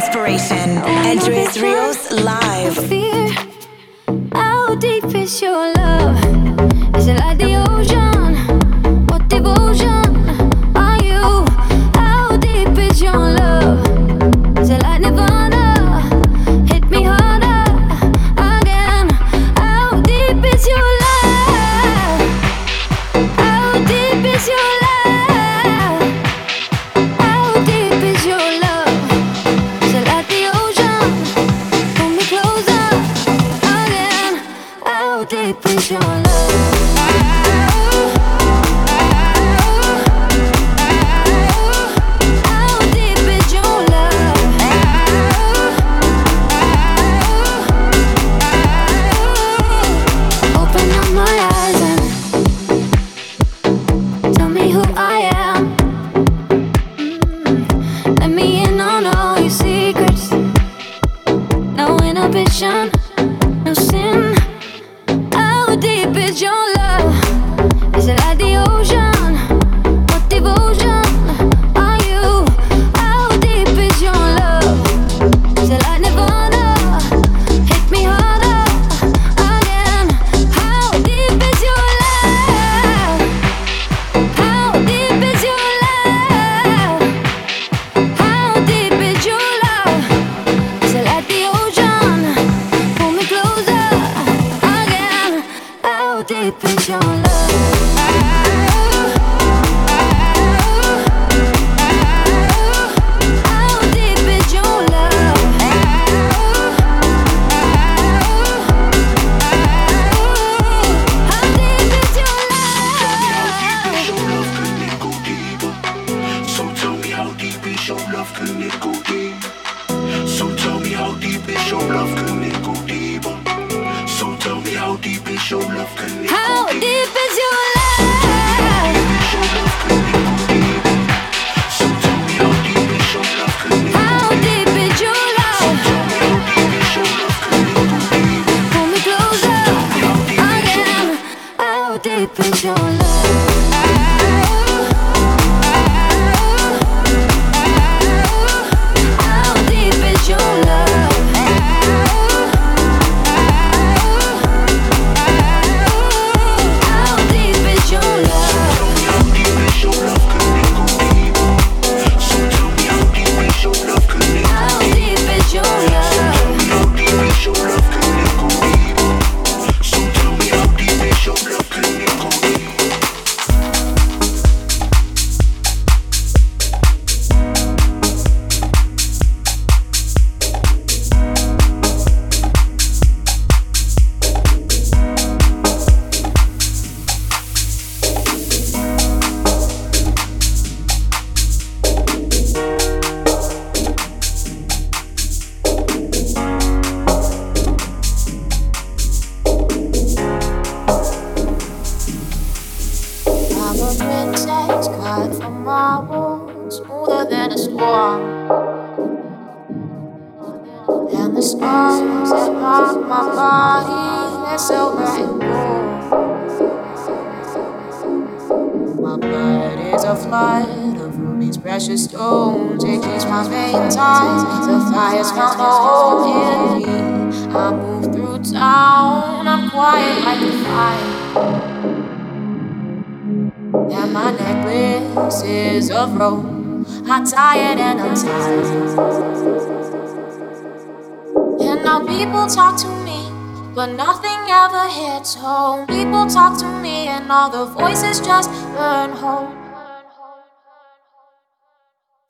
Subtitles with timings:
[0.00, 0.78] inspiration.
[0.78, 2.76] Andres Riiox live.
[2.88, 3.28] Fear,
[4.32, 5.79] how deep is your love?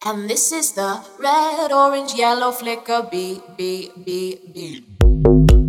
[0.02, 5.59] And this is the red, orange, yellow flicker, B, B, B, B.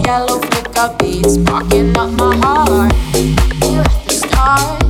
[0.00, 2.92] yellow flicker beats, rocking up my heart.
[3.62, 4.83] You're the star.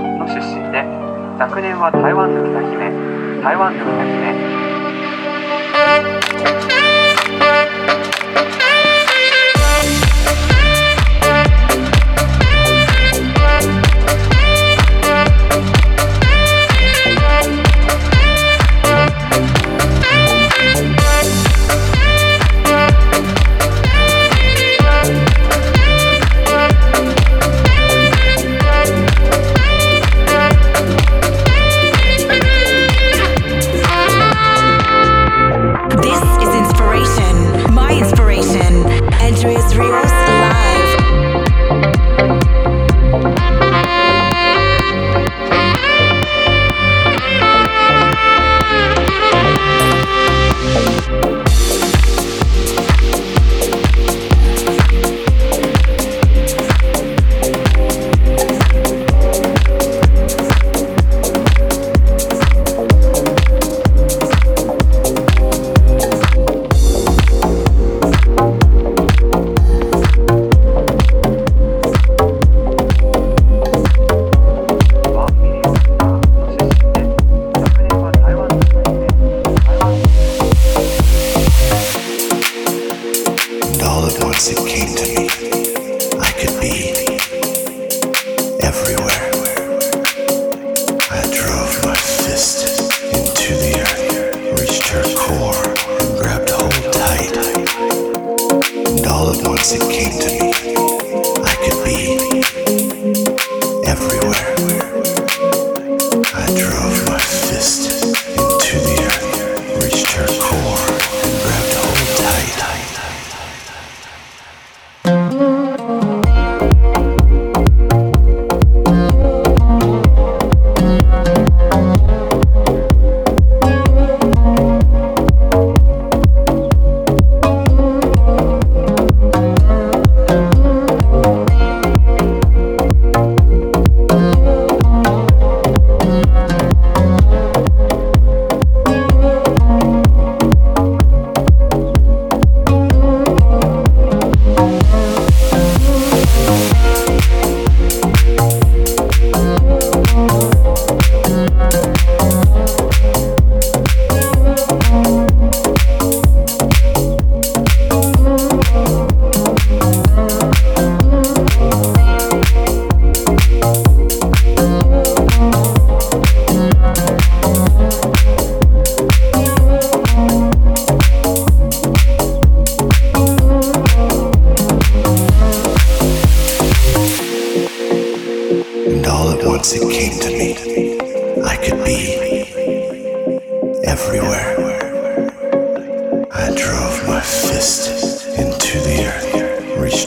[0.00, 0.84] ターの出身で
[1.38, 2.90] 昨年は台湾の歌姫
[3.42, 4.20] 台湾の歌姫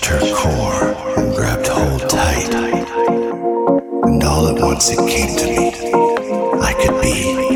[0.02, 2.52] her core and grabbed hold tight.
[4.06, 5.72] And all at once it came to me
[6.62, 7.53] I could be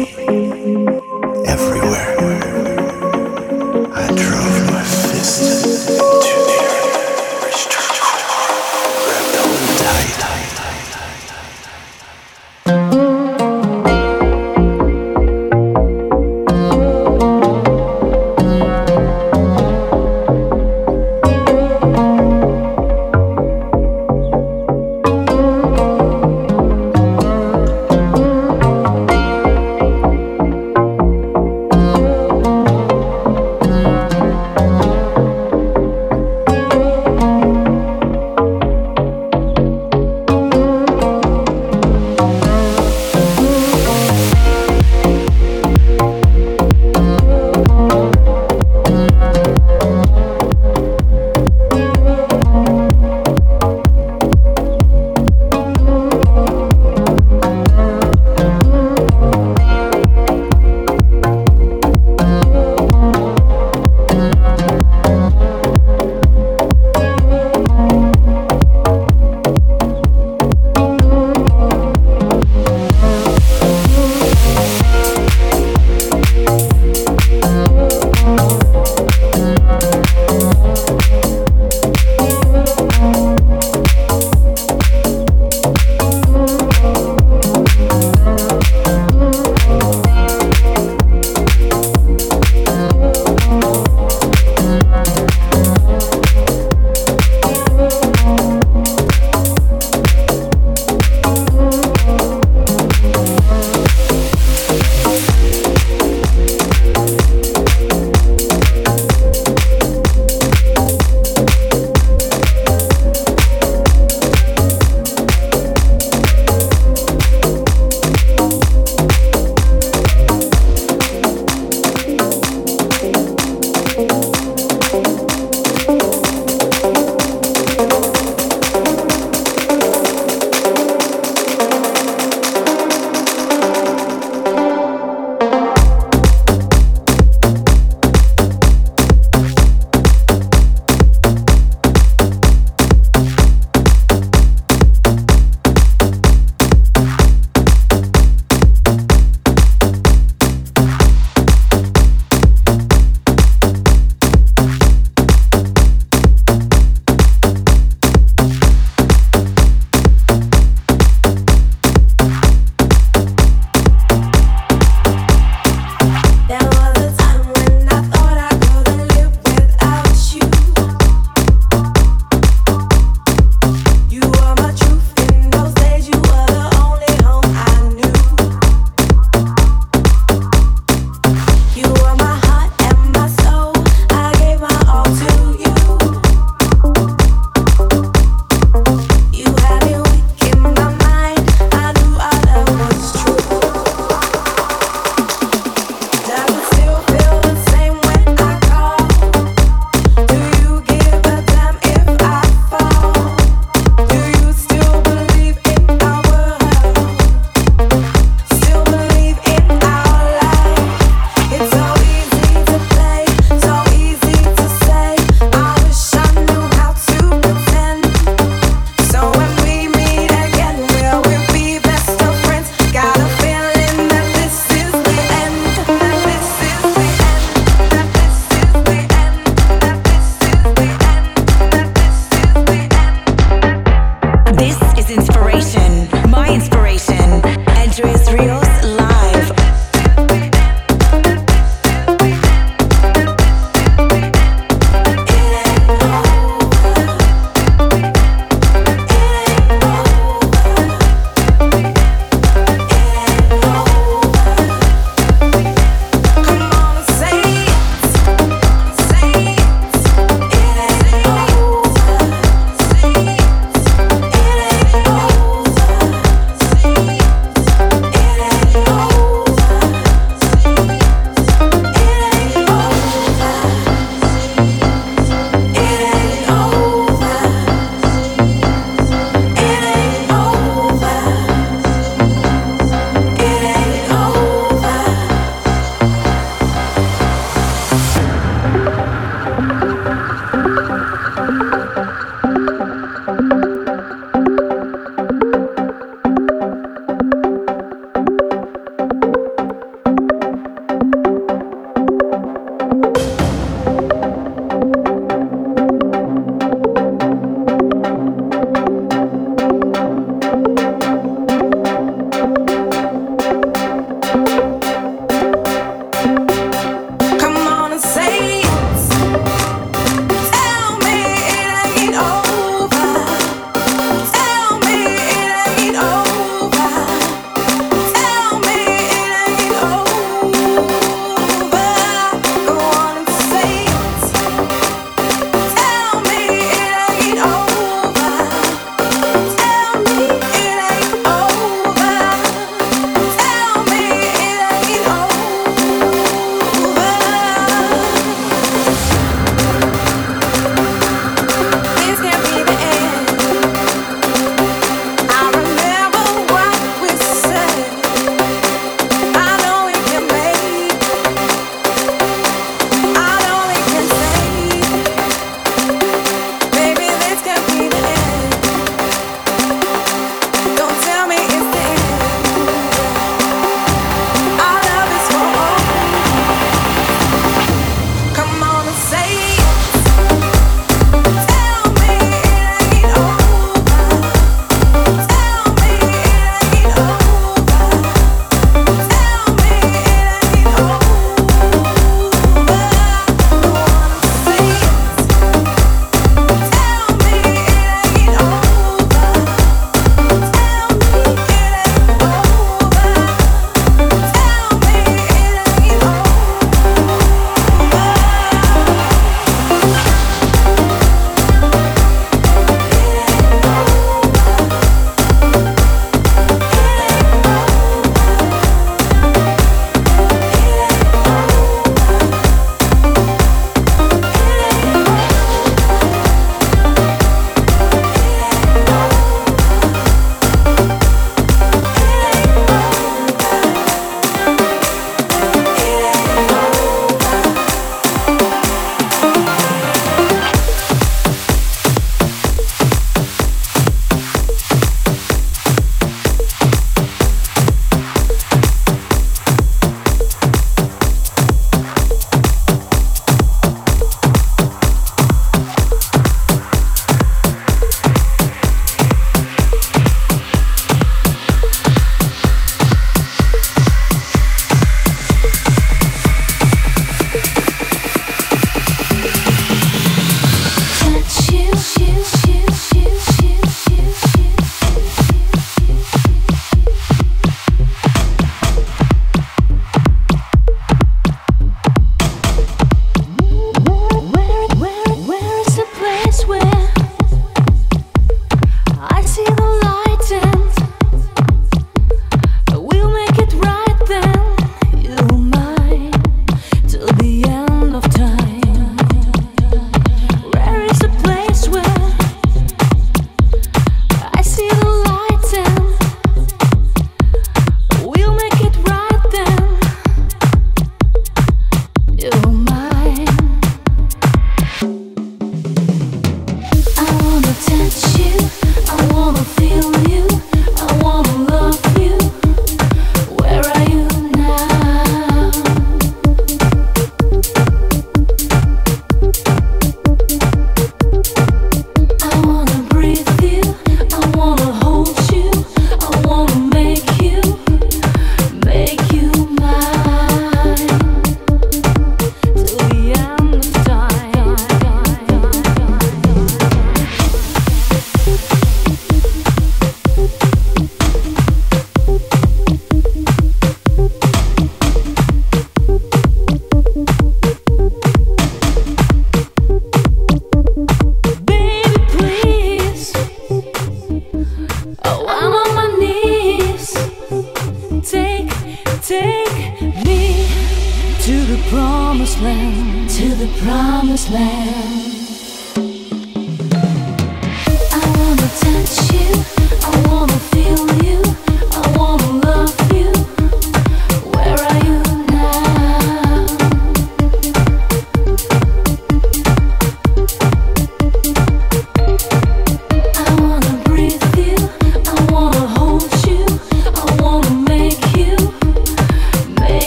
[572.27, 575.06] promised land, to the promised land.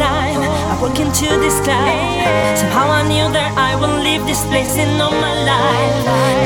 [0.00, 0.40] time
[0.80, 1.92] walking into this sky.
[2.56, 5.94] Somehow I knew that I will leave this place in all my life.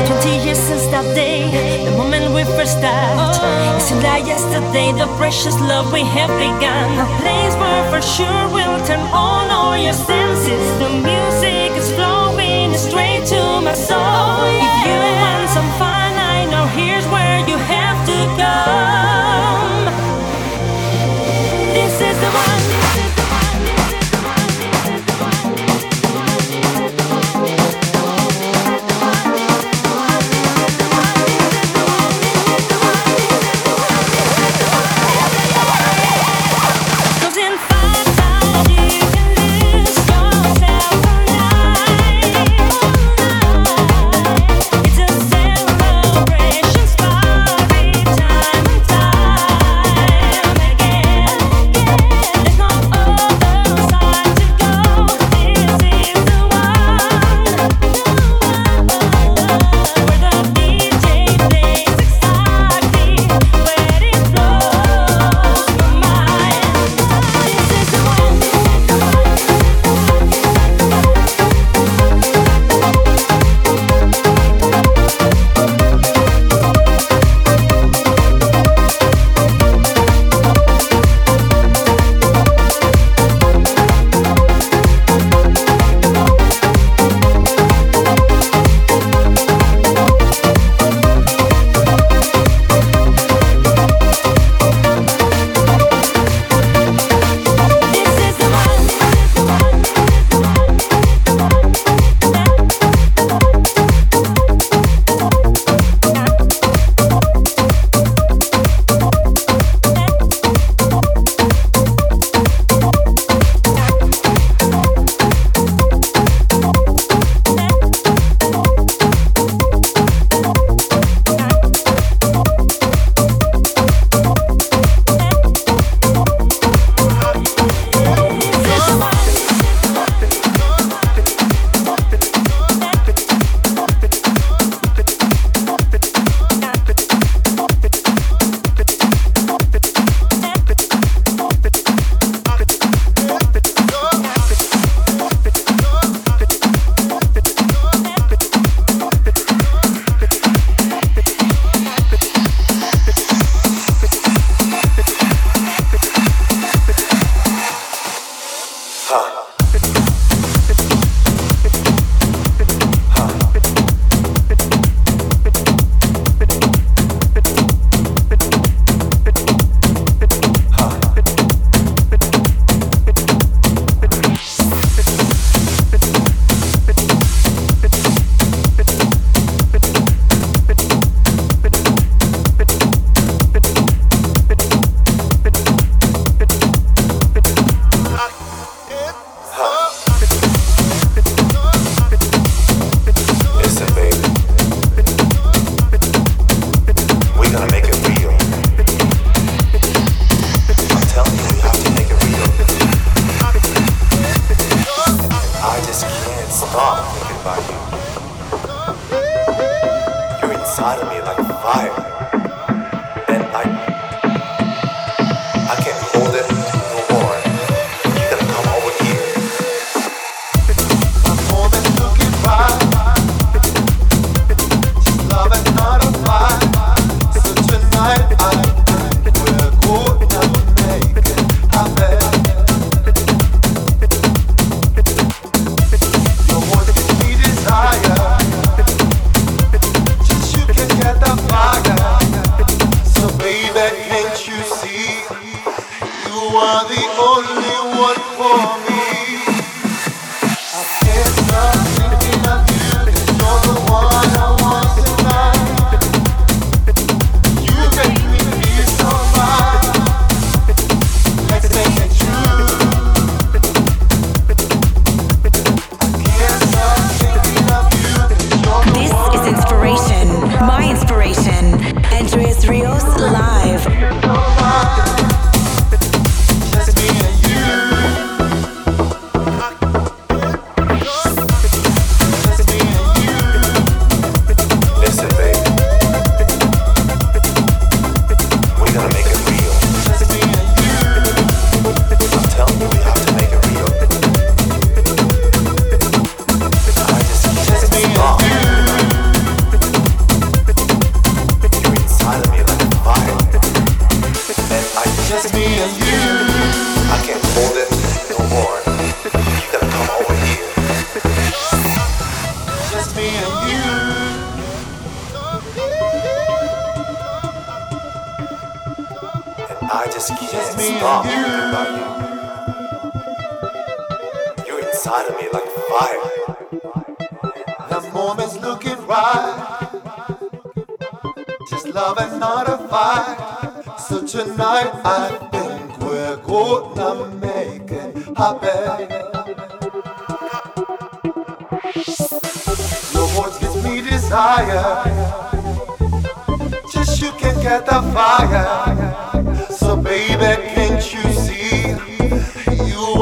[0.07, 1.39] 20 years since that day,
[1.85, 3.77] the moment we first started.
[3.77, 6.87] It seemed like yesterday, the precious love we have begun.
[6.99, 10.65] A place where for sure we'll turn on all your senses.
[10.83, 13.97] The music is flowing straight to my soul.
[13.99, 19.83] Oh, if you want some fun, I know here's where you have to come.
[21.77, 22.54] This is the one.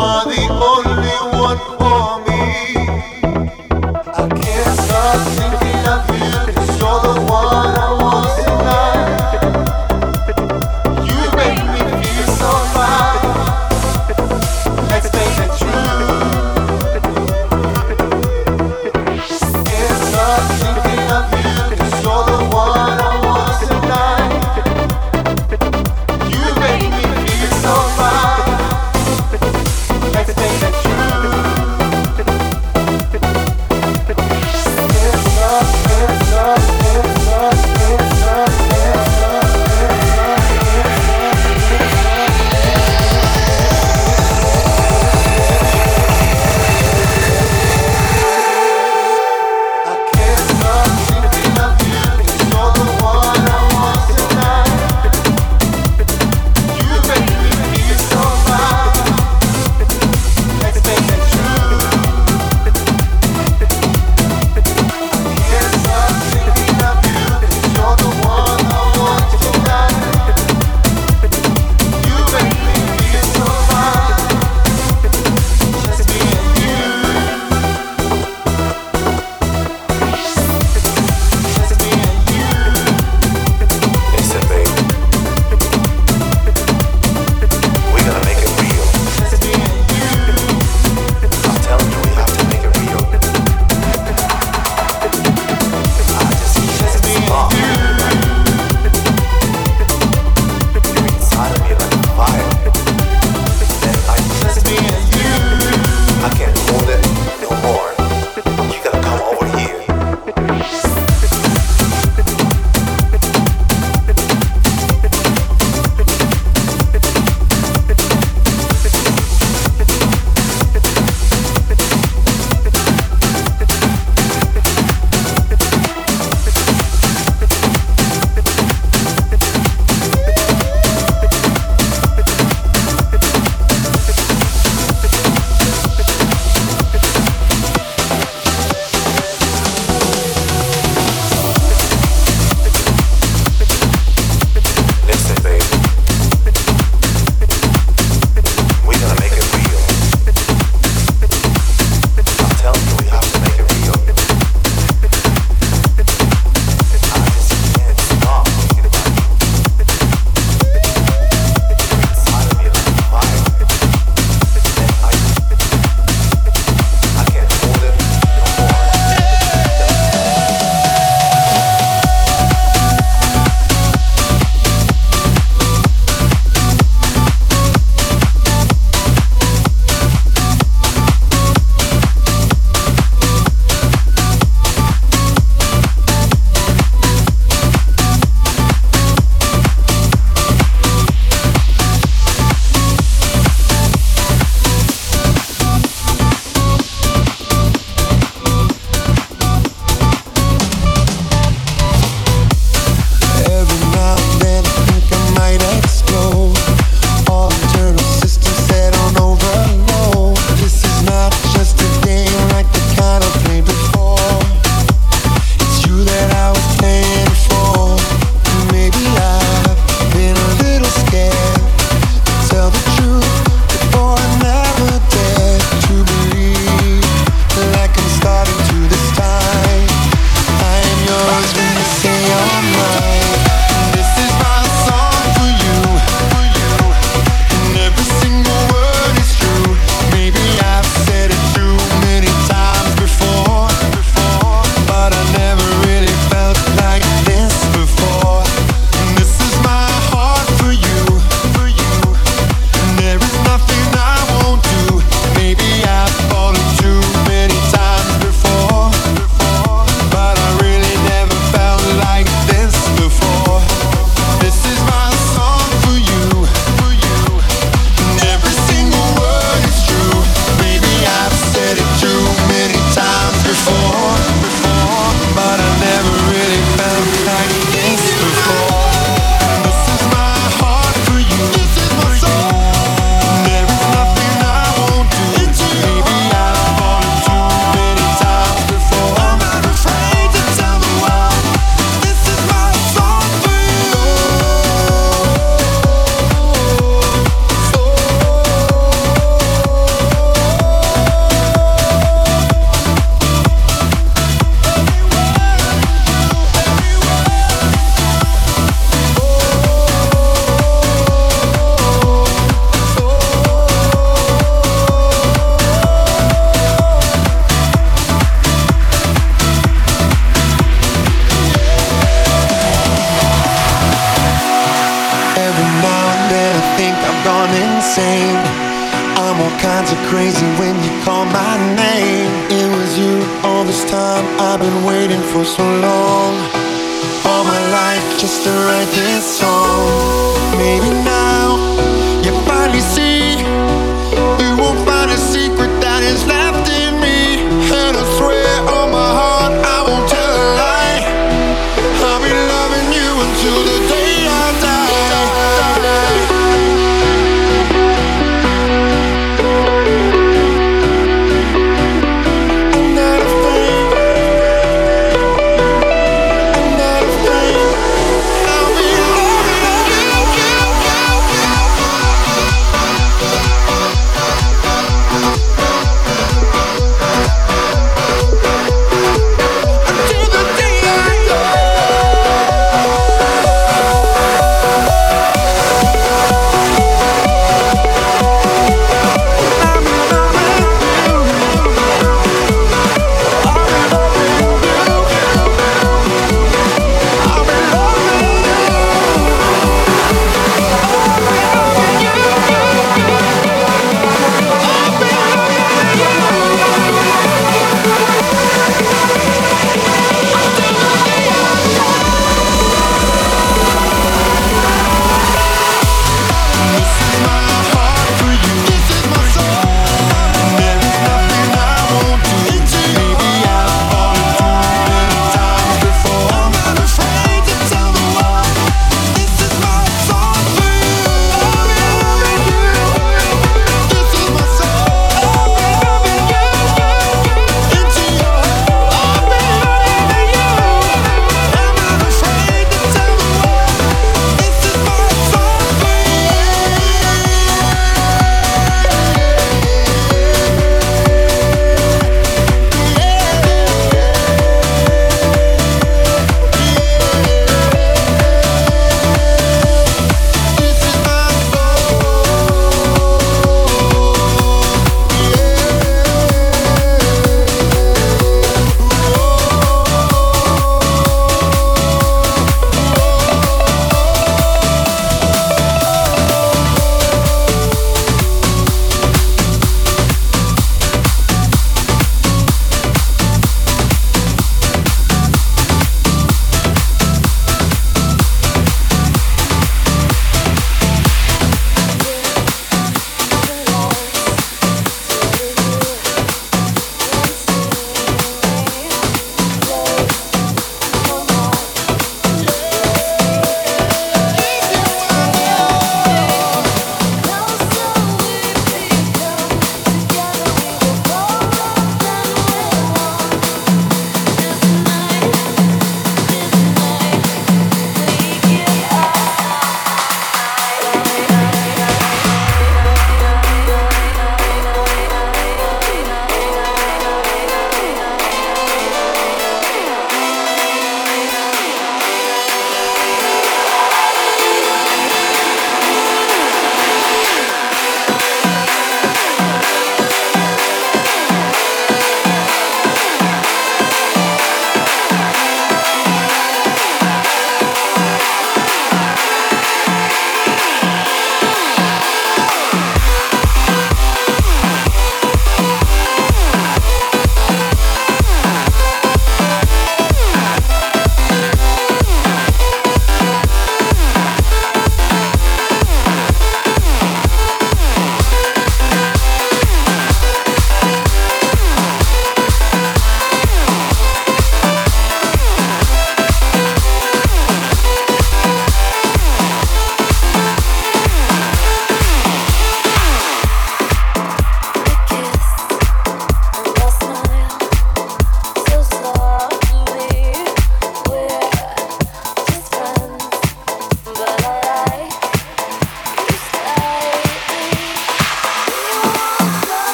[0.00, 0.79] You are